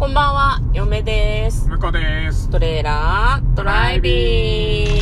[0.00, 1.68] こんばんは、嫁です。
[1.68, 2.48] 向こうです。
[2.48, 4.92] トレーラードライビング。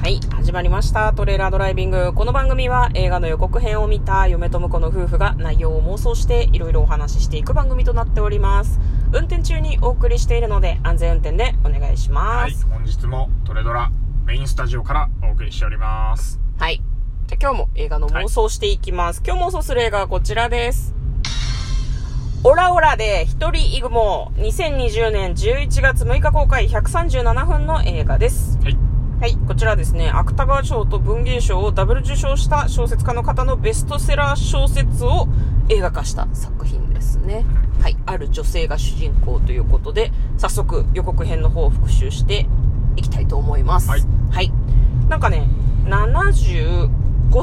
[0.00, 1.12] はい、始まりました。
[1.12, 2.14] トレーラードライビング。
[2.14, 8.80] この番組は映画の予告編を見た嫁と婿の夫婦が内容を妄想していろいろお話ししていく番組となっております。
[9.12, 12.66] 運転中にお送りしているので安全運転でお願いしまはい、す。
[12.66, 13.90] 本日もトレドラ
[14.24, 16.40] メインスタジオからお送りしております。
[16.56, 16.80] はい。
[17.26, 19.22] じゃあ今日も映画の妄想していきます。
[19.22, 21.01] 今日妄想する映画はこちらです。
[22.44, 28.58] オラオラで一人イグモ2020年11月6日公開137分の映画です。
[28.64, 28.76] はい。
[29.20, 35.28] はい、こちらですね、芥川賞と文芸賞をダブル受賞した小説家の方のベストセラー小説を
[35.68, 37.46] 映画化した作品ですね。
[37.80, 42.48] はい、ある女性が主人公ということで、早速予告編の方を復習して
[42.96, 43.88] いきたいと思います。
[43.88, 44.02] はい。
[44.32, 44.52] はい。
[45.08, 45.48] なんかね、
[45.84, 46.90] 75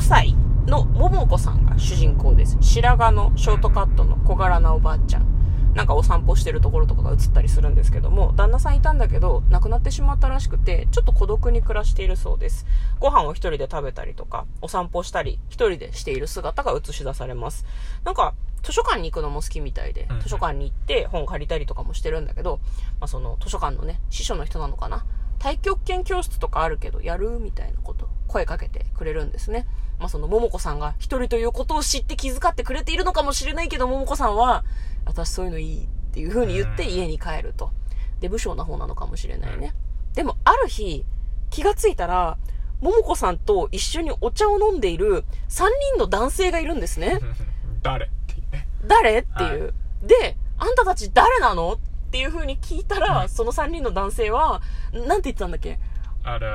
[0.02, 0.36] 歳
[0.70, 2.58] の桃子さんが主人公です。
[2.62, 5.26] 白髪のショートカットの小柄なおばあちゃん。
[5.74, 12.66] なんかお散歩してるところとかが映ったりするんですけども、旦那さんいたんだけど、亡くなってしまったらしくて、ちょっと孤独に暮らしているそうです。
[13.00, 17.66] ご飯を一人で食べたりとか、お散歩したり、一人でしている姿が映し出されます。
[18.04, 22.60] なんか、図書館に行くのも好きみたいでうん、図書館に行って本借りたりとかもしてるんだけど、
[23.00, 25.06] まあその図書館のね、司書の人なのかな
[25.40, 29.66] 太極拳教室とかあるけど、やるみたいなこと、声かけてくれるんですね。
[29.98, 34.64] まあその桃子さんが一人ということを知って気遣ってくれているのかもしれないけど、桃子さんは、
[35.06, 37.72] 私そういうのいいっていう風に言って家に帰ると。
[38.20, 39.74] で、武将な方なのかもしれないね。
[40.14, 41.06] でも、ある日、
[41.50, 42.38] 気がついたら、
[42.82, 47.20] 桃子さんと一緒にお茶を飲んでいる3人の男性がいるんですね。
[47.82, 48.68] 誰っていうね。
[48.86, 49.66] 誰っていう。
[49.68, 49.72] は
[50.04, 51.74] で、あんたたち誰なの？
[51.74, 51.78] っ
[52.10, 54.62] ていう風に聞いたら、うんその3人の男性は、
[54.94, 55.80] なんて言ってたんだっけ？
[56.24, 56.48] あれ、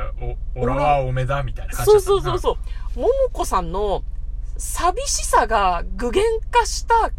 [0.55, 2.59] お、オラはおめだみたいな感じそうだったそうそうそ
[2.97, 3.01] う。
[3.01, 4.05] 桃子さんの
[4.57, 7.11] 寂しさが具現化した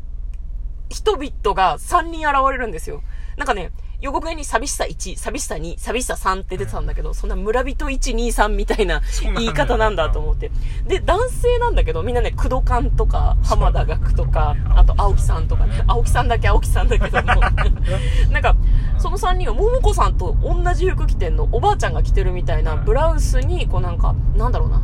[0.89, 3.02] 人々が3人現れるんですよ。
[3.38, 9.01] なんかね、予告編に寂しさ1、寂しさ2、寂しさ3って出てたんだけど、そんな村人1、2、3みたいな
[9.38, 10.51] 言い方なんだと思って。
[10.88, 17.41] で、男性なんだけど、みんなね、工藤館とか、浜田学とか、あと青木さんとかね、青木さんだけ青木さんだけども、
[18.31, 18.55] なんか、
[18.97, 24.81] その3人は、桃子さんと同じ服着てんの、おばあちゃんが着てるみたいな、ブラウスに、こうなんか、なんだろうな、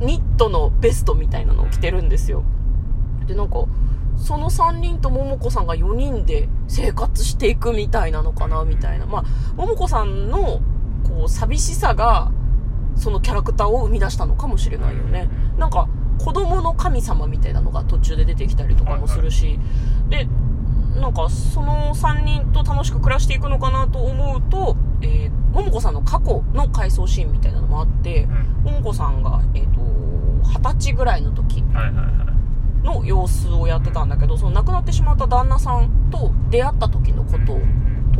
[0.00, 2.44] ニットのベストみたいなのを着てるんですよ。
[3.26, 3.64] で、なんか、
[4.18, 9.06] その3人と桃子さんが4人で生活していくみたいなのかな、みたいな。
[9.06, 9.24] まあ、
[9.56, 10.60] 桃子さんの、
[11.04, 12.30] こう、寂しさが、
[12.96, 15.28] そのキャラクターを生み出したのかもしれないよね。
[15.56, 19.58] なんか、子供の神様みたいなのが途中で出てきたりとかもするし、
[20.08, 20.28] で、
[21.00, 28.62] なんか、その3人と楽しく暮らしていくのかなと思うと、えー、桃子さんの過去の回想シーンみたいなのもあってう、ん。
[28.64, 29.80] 桃子さんが、えっ、と、
[30.42, 32.37] 二十歳ぐらいの時はいはいはい。
[32.82, 37.58] の様子をやってたんだけど、その亡くなってしまった旦那さんと出会った時のこと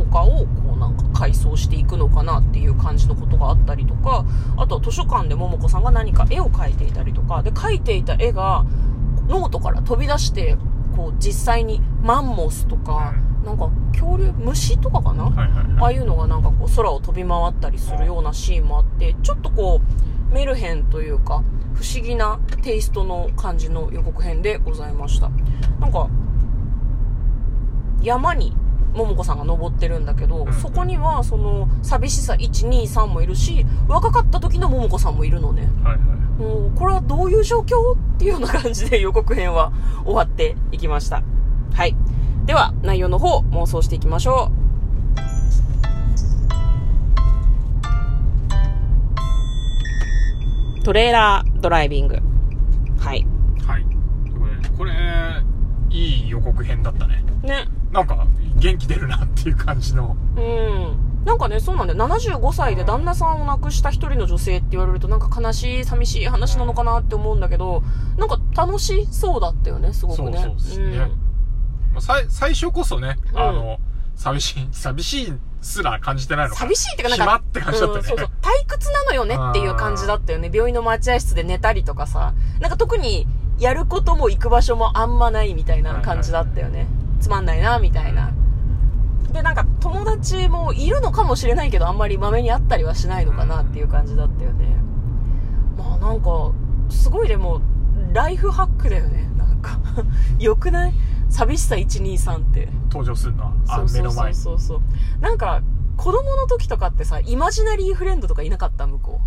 [0.03, 4.25] とかを、こうなんか回想していくのかなっていう感じのことがあったりとか、
[4.57, 8.65] あとは図書館で桃子さんが何か絵を描いていたりとか、で、描いていた絵が
[9.27, 10.57] ノートから飛び出して、
[10.95, 13.13] こう実際にマンモスとか、
[13.45, 15.23] なんか恐竜、虫とかかな？
[15.23, 15.95] はいはいあはい。
[15.95, 19.79] あいうのがなんかこう空を飛び回ったりするようなシーンもあって、ちょっとこ
[20.31, 21.41] う、メルヘンというか、
[21.79, 25.29] 不思議なテイストの感じの予告編でございました。
[25.79, 26.09] なんか、
[28.03, 28.53] 山に
[28.93, 35.69] 桃子さんが登ってるんだけど、うんそこにはその寂しさ1、2、3もいるし、若かった時の桃子さんもいるのね。
[35.81, 35.99] はいはい。
[36.41, 39.71] もう、これはどういう状況っていうような感じで予告編は
[40.03, 41.23] 終わっていきました。
[41.73, 41.95] はい。
[42.45, 44.51] では、内容の方、妄想していきましょ
[50.81, 50.83] う。
[50.83, 52.19] トレーラードライビング。
[52.99, 53.25] はい。
[53.67, 53.85] はい。
[54.77, 54.93] これ、
[55.89, 57.23] いい予告編だったね。
[57.43, 57.67] ね。
[57.91, 60.15] なんか、元気出るなっていう感じの。
[60.37, 61.25] うん。
[61.25, 61.99] なんかね、そうなんだよ。
[61.99, 67.83] 75歳で旦那さんを亡くした一人の女性って言われると、なんか悲しい、寂しい話なのかなって思うんだけど、
[68.17, 70.37] なんか楽しそうだったよね、すごくね。
[70.37, 71.11] そうそうですね
[71.91, 73.79] まあさい最初こそね、あの、
[74.15, 76.59] 寂しい、寂しいすら感じてないのか。
[76.59, 77.99] 寂しいってかなんか、暇って感じだったね。
[77.99, 78.29] うん、そうそう。
[78.41, 80.49] 退屈なのよねっていう感じだったよね。
[80.53, 82.33] 病院の待合室で寝たりとかさ。
[82.59, 83.27] なんか特に
[83.59, 86.87] やることも行く場所もあんまないみたいな感じだったよね。
[87.19, 88.31] つまんないな、みたいな。
[89.31, 94.75] で、なんか友達もいるのかもしれないけど、あんまりまめに会ったりはしないのかなっていう感じだったよね。
[95.77, 96.51] まあなんか、
[96.89, 97.61] すごいでも、
[98.13, 99.29] ライフハックだよね。
[99.37, 99.77] なんか、
[100.39, 100.93] よくない？
[101.29, 102.67] 寂しさ123って。
[102.89, 104.35] 登場するのは、あそうそうそう目の前に。
[104.35, 104.81] そうそう
[105.21, 105.61] なんか
[105.97, 108.87] 子供の時とかってさイマジナリーフレンドとかいなかった？
[108.87, 109.19] 向こ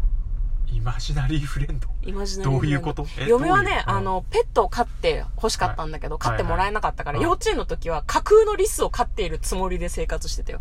[0.74, 1.88] イマジナリーフレンド？
[2.02, 3.06] イマジナリーどういうこと？
[3.18, 6.20] え嫁はね、あの、ペットを飼って欲しかったんだけど、はい。
[6.20, 7.30] 飼ってもらえなかったから、はいはい。
[7.30, 10.60] 幼稚園の時は架空のリスを飼っているつもりで生活してたよ。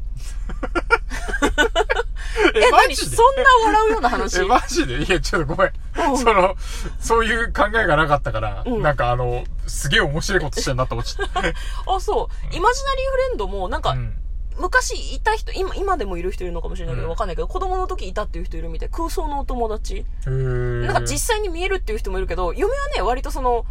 [2.56, 3.18] え、マジで？
[3.18, 3.18] 何？
[3.18, 4.42] そんな笑うような話？
[4.42, 5.04] え、マジで？
[5.04, 5.74] いや、ちょっとごめん。
[6.12, 6.56] うんその、
[7.00, 11.40] そういう考えがなかったから、うんなんかあの、すげえ面白いことしてんなと思っちゃった。
[11.94, 12.56] あ、そう。
[12.56, 14.16] イマジナリーフレンドも、なんか、うん
[14.58, 18.90] 昔いた人、今、今でもいる人いるのかもしれないけど、うんわかんないけど、子供の時いたっていう人いるみたい。
[18.92, 20.06] 空想のお友達。
[20.26, 23.66] なんか実際に見えるっていう人もいるけど、嫁はね、割とその、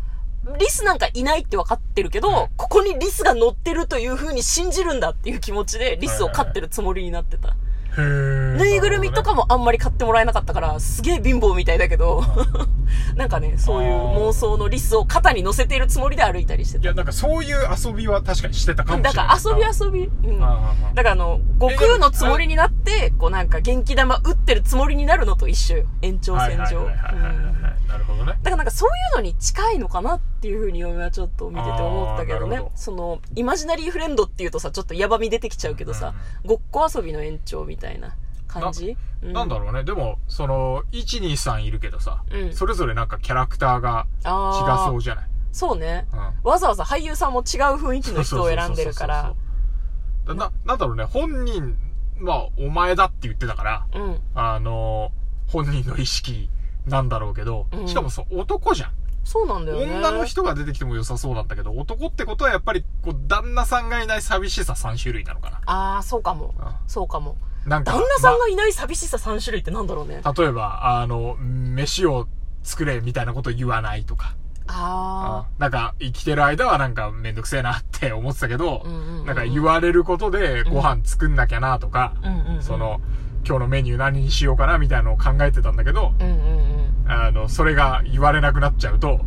[0.59, 7.57] リスなんかいないって分かってるけど、うんここにリスが乗ってるという風に信じるんだっていう気持ちで、リスを飼ってるつもりになってた。
[7.97, 12.23] ぬいぐるみとかもあんまり買ってもらえなかったから、すげえ貧乏みたいだけど、
[13.17, 16.85] なんかね、そういう妄想のリスを肩に乗せているつもりで歩いたりしてた。
[16.85, 19.13] いや、なんかそういう遊びは確かにしてたかもしれない。
[19.15, 20.29] だから遊び遊び。
[20.29, 20.41] うん。
[20.41, 25.87] だからあの、悟空のつもりになって、こうなんか元気玉打ってるつもりになるのと一緒よ。
[26.03, 26.79] 延長線上。
[26.79, 28.33] うんなるほどね。
[28.33, 32.71] だからなんかそういうのに近いのかなっていうふうに嫁はちょっと見てて思ったけどねど。
[32.77, 36.15] その、イマジナリーフレンドっていうとさ、ちょっとヤバみ出てきちゃうけどさ、
[36.45, 38.15] ごっこ遊びの延長みたいな
[38.47, 38.97] 感じ？
[39.23, 39.83] なんだろうね。
[39.85, 45.25] でも、その、1、2、3いるけどさ、うんそれぞれなんかキャラクターが違あそうじゃない？
[45.53, 46.07] そうね。
[46.13, 46.21] うん
[46.51, 47.45] わざわざ俳優さんも違う
[47.77, 49.35] 雰囲気の人を選んでるから。
[50.27, 51.05] な、なんだろうね。
[51.05, 51.77] 本人、
[52.19, 54.21] まあ、お前だって言ってたから、うん。
[54.35, 55.11] あの、
[55.49, 56.49] 本人の意識
[56.87, 58.91] なんだろうけど、うんしかもそう、男じゃん。
[59.25, 59.95] そうなんだよね。
[59.99, 65.61] 女の人が出てきても良さそうなんだけど、男ってことはやっぱり、こう、旦那さんがいない寂しさ3種類なのかな。
[65.67, 66.55] ああ、そうかも。
[66.59, 67.37] うんそうかも。
[67.67, 70.23] なんか、旦那さんまがいない寂しさ3種類ってなんだろうね。
[70.37, 72.27] 例えば、あの、飯を
[72.63, 74.35] 作れみたいなこと言わないとか。
[74.73, 82.29] あなんか、生きてる間はなんかめんどくせえなって思ってたけど、うんうんうんうんなんか言われることでご飯作んなきゃなとか、あ。
[82.29, 82.63] うんうん、うん。
[82.63, 83.01] そ、の、
[83.47, 86.70] 今日のメニュー何にしようかなみたいなのを考えてたんだけど、うんうんうん。
[87.11, 89.21] あの、それが言われなくなっちゃうと、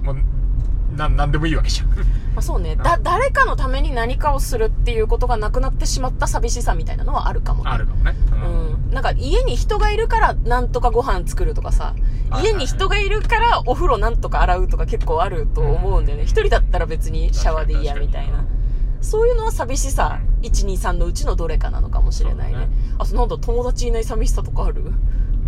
[0.00, 0.04] うん。
[0.04, 1.88] もう、な、なんでもいいわけじゃん。
[1.90, 1.94] ま
[2.36, 2.76] あ、そうね。
[2.76, 7.70] だ、誰かのために何かをするっていうことがなくなってしまった寂しさみたいなのはあるかもね。
[7.70, 8.14] あるかもね。
[8.32, 8.94] うん。
[8.94, 11.94] なんか家に人がいるからなんとかご飯作るとかさ、
[12.30, 16.24] はい家に人がいるからお風呂なんとか洗うとか結構あると思うんだよね。
[16.24, 18.44] 一人だったら別にシャワーでいいやみたいな。
[19.00, 22.72] そういうのは寂しさ、123のうちのどれかなのかもしれないねそうだね。
[22.98, 24.92] あとなんだ友達いない寂しさとかある？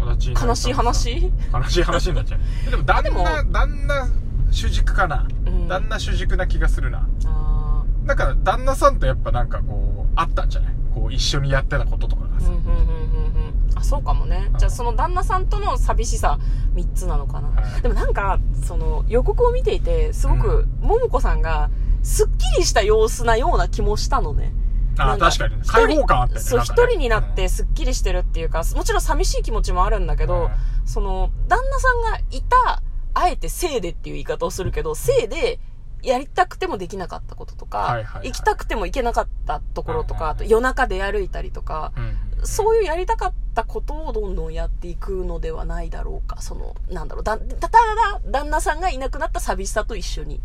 [0.02, 1.32] 悲しい話？
[1.52, 2.70] 悲しい話になっちゃう。
[2.70, 4.08] でも、旦那、旦那
[4.50, 5.26] 主軸かな。
[5.46, 5.69] うん。
[5.69, 7.08] 旦那主軸な気がするな。
[7.26, 10.75] あだから、旦那さんとやっぱなんかこう、あったんじゃない？
[10.94, 12.49] こう、一緒にやってたこととかがさ。
[12.49, 13.78] ーうんうんうんうんうん。
[13.78, 14.49] あそうかもね。
[14.52, 14.58] うん。
[14.58, 16.38] じゃあその旦那さんとの寂しさ
[16.75, 17.82] 3つなのかな、はい。
[17.82, 21.70] でもなんかその予告を見ていてすごく桃子さんが
[22.02, 24.52] すっきりした様子なような気もしたのね
[24.98, 25.62] あ確かにね。
[25.66, 26.64] 開放感あったよね。
[26.64, 30.50] 一人になって、すっきりしてるっていうか、もちろん寂しい気持ちもあるんだけど、
[30.84, 32.82] その、旦那さんがいた、
[33.14, 35.58] あえてせいでっていう言い方をするけど、せいで、
[36.02, 42.04] やりたくてもできなかったこととか、はいはいはい行きたくても行けなかったところとか、うんうんうんあと夜中出歩いたりとか、うん。
[42.04, 46.42] うんそういうやりたかったことをどんどんやっていくのではないだろうか。
[46.42, 47.78] その、なんだろう、だただ、
[48.26, 50.40] 旦那さんがいなくなった寂しさと一緒に、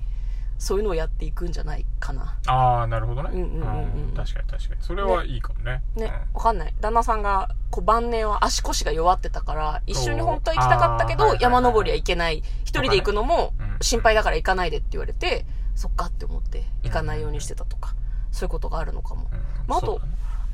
[0.68, 2.38] そういうのをやっていくんじゃないかな。
[2.46, 3.30] ああ、なるほどね。
[3.32, 4.82] うんうんうんうん確かに確かに。
[4.82, 5.82] それはいいかもね。
[5.96, 6.74] ね、わかんない。
[6.82, 12.44] 旦那さんが、こう、晩年は足腰が弱ってたから、一緒に本当は行きたかったけど、山登りは行けない。
[12.66, 17.96] 一人で行くのもうん、心配だから行かないでって言われて、そっかって思って、行かないようにしてたとか、
[18.32, 19.30] そういうことがあるのかも。
[19.32, 20.06] うんまああとね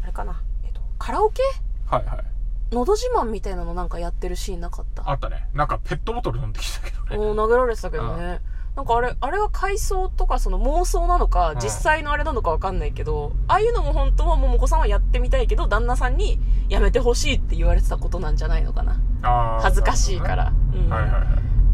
[0.04, 1.42] あれかな、えっと、カラオケ？
[1.88, 2.76] はいはい。
[2.76, 5.10] のど自慢みたいなのなんかやってるシーンなかった？
[5.10, 5.48] あったね。
[5.54, 7.18] なんかペットボトル飲んできたけどね。
[7.18, 8.42] おー投げられてたけどね。
[8.76, 16.40] なんかあれ、あれは回想とかその妄想なのかう、ん実際のあれなのかわかんないけど、ああいうのも本当は桃子さんはやってみたいけど、旦那さんに
[16.70, 19.00] やめてほしいって言われてたことなんじゃないのかな。
[19.22, 20.54] あー恥ずかしいから。
[20.74, 20.90] うん。
[20.90, 21.26] はいはいは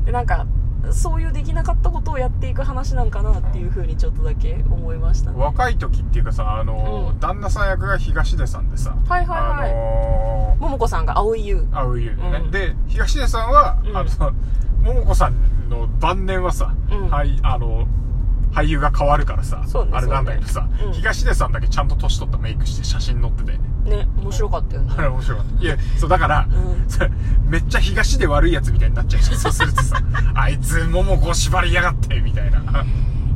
[0.04, 0.06] い。
[0.06, 0.46] で、なんか、
[0.92, 5.38] そういうできなかったことをやっていく話なんかなっていうふうにちょっとだけ思いましたね。
[5.40, 11.68] 若い時っていうかさ、あのー、うん旦那さん役が東出さんでさ、はいはいはいあの桃子さんが青い優。
[11.72, 14.32] ー、あういうね、うんで、東出さんは、うんあのさ、
[14.82, 15.36] 桃子さん
[15.70, 17.88] の晩年はさ、うんはい、あの、
[18.52, 23.52] 俳優が変わるからさ、ねあれなんだけどさ、ねうん東出さんだけちゃんと年取ったメイクして写真載ってて、
[23.90, 24.94] ね、面白かったよね。
[24.98, 25.64] あ れ面白かった。
[25.64, 26.80] いや、そう、だから、うん
[27.50, 29.38] めっちゃ東で悪いやつみたいになっちゃうじゃん。
[29.38, 30.02] そうするとさ、
[30.36, 32.60] あいつ、桃子縛りやがって、みたいな。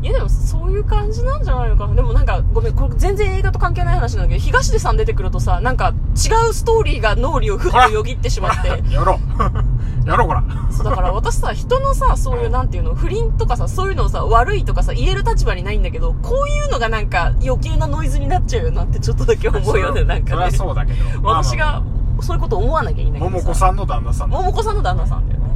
[0.04, 1.96] いやでもそういう感じなんじゃないのかな。
[1.96, 8.84] でもなんか、ごめん、これ全然映画と関係ない話なんだけど、東出さん出てくるとさ、なんか違うストーリーが脳裏をふっとよぎってしまって。
[8.94, 9.20] やろう。
[10.06, 10.44] やろう、こら。
[10.72, 20.52] そうだから私さ、人のさ、そういうなんていうの、不倫とかさ、そういうのをさ、悪いとかさ、言える立場にないんだけど、こういうのがなんか余計なノイズになっちゃうよなってちょっとだけ思うよね、なんかね。
[20.52, 21.22] そうだけど。
[21.22, 21.82] まあまあ私が
[22.22, 25.50] そういうこと思わなきゃいけど桃子さんの旦那さんだ桃子さんの旦那さんだよね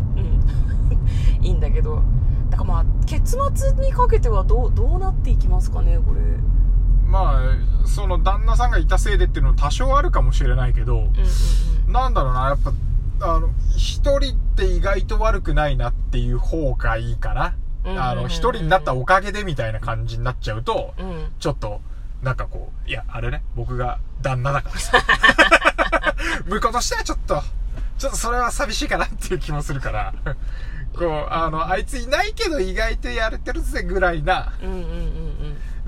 [1.39, 2.01] うん いいんだけどだ
[2.57, 6.21] からまあ結末にかけてはどうどうなっていきますかねこれ。
[7.05, 11.11] まあその旦那さんがいたせいでっていうのは多少あるかもしれないけど、うんうん
[11.87, 12.73] なんだろうなやっぱ
[13.21, 18.03] あの一人って意外と悪くないなっていう方がいいかな、うんうんうんうん。
[18.03, 21.31] あの一人になったおかげでみたいな感じになっちゃうと、うんうん。
[21.39, 21.79] ちょっと
[22.21, 24.97] なんかこういやあれね僕が旦那だからさ。
[26.45, 27.41] 婿としてはちょっと
[27.97, 30.13] ちょっとそれは寂しいかなっていう気もするから
[30.97, 34.53] こうあのあいついないけど意外とやれてるぜぐらいな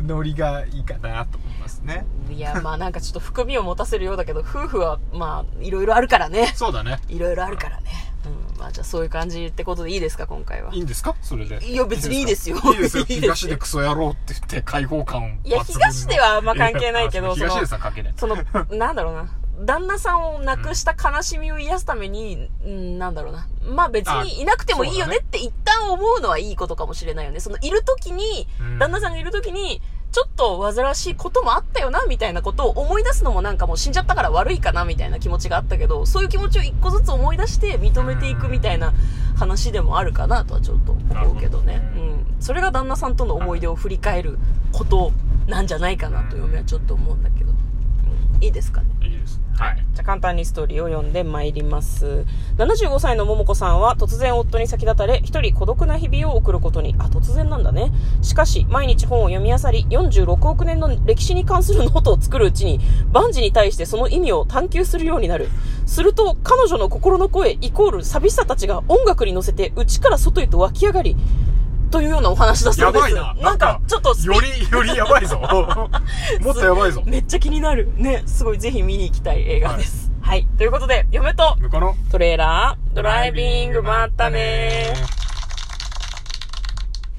[0.01, 2.05] ノリがいいかなと思いますね。
[2.27, 6.51] うんいやまあなんかちょっと含みを持たせるようだけど 夫婦はまあいろいろあるからね。
[6.55, 6.99] そうだね。
[7.09, 8.13] いろいろあるからね。
[8.25, 10.73] うんまあじゃあそういう感じってことでいいですか今回は。
[10.73, 11.15] いいんですか？
[11.21, 11.63] それで。
[11.65, 12.57] いや別にいいですよ。
[12.63, 13.05] いいです よ。
[13.07, 18.37] 東でクソ野郎って言って開放感いや東ではあんま関係ないけど東でさ関係ないその、
[18.71, 19.29] なんだろうな。
[19.65, 23.47] 旦那さんを亡くした悲しみを癒すために、うん、なんだろうな。
[23.63, 27.39] まあ別にいなくてもいいよねって一旦思うのはいいことかもしれないよね。
[27.39, 38.93] そのいる時にう、ん旦那さんがいる時に、ちょっと煩わしいこともあったよな、みたいなことを思い出すのもなんかもう死んじゃったから悪いかな、みたいな気持ちがあったけど、そういう気持ちを一個ずつ思い出して認めていくみたいな
[39.37, 42.35] 話でもあるかなとはちょっと思うけどねうん。
[42.39, 44.39] それが旦那さんとの思い出を振り返る
[44.71, 45.11] こと
[45.47, 47.51] なんじゃないかなと嫁はちょっと思うんだけど。
[47.51, 48.87] うん、いいですかね？
[49.59, 52.25] はいじゃあ簡単にストーリーを読んで参ります。
[52.57, 57.91] 75歳の桃子さんは突然夫に先立たれ、一人孤独な日々を送ることに、あ、突然なんだね。
[58.21, 62.79] しかし、毎日本を読み漁り、46億年の歴史に関するノートを作るうちに、
[63.11, 65.49] 万事に対してその意味を探求するようになる。
[65.85, 71.17] すると、彼女の心の声、イコール寂しさたちが音楽に乗せて、内から外へと湧き上がり、
[71.89, 73.10] というようなお話だそうです。
[73.10, 75.39] やばいななんか、ちょっとよりよりやばいぞ
[76.41, 77.91] もっとやばいぞめっちゃ気になる。
[77.96, 80.12] ね、すごいぜひ見に行きたい映画です。
[80.22, 80.48] はい。
[80.58, 85.18] ということで、嫁と向こうのトレーラードライビング、まったねー。